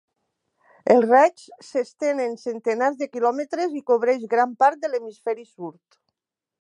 [0.93, 5.79] Els raigs s'estenen centenars de quilòmetres i cobreix gran part de l'hemisferi sud.